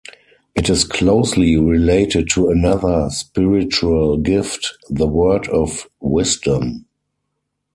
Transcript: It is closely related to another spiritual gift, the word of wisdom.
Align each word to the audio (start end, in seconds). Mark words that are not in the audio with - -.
It 0.55 0.67
is 0.67 0.83
closely 0.83 1.55
related 1.57 2.27
to 2.31 2.49
another 2.49 3.07
spiritual 3.11 4.17
gift, 4.17 4.67
the 4.89 5.05
word 5.05 5.47
of 5.49 5.87
wisdom. 5.99 6.87